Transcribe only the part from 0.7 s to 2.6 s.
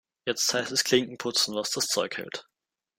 es Klinken putzen, was das Zeug hält.